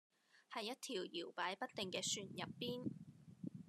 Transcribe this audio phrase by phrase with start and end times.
[0.53, 2.91] 喺一條搖擺不定嘅船入邊